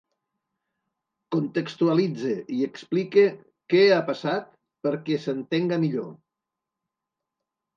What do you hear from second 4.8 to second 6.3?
perquè s’entenga millor.